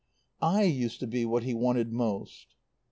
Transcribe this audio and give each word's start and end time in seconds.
"I 0.41 0.63
used 0.63 0.99
to 1.01 1.05
be 1.05 1.25
what 1.27 1.43
he 1.43 1.53
wanted 1.53 1.93
most." 1.93 2.55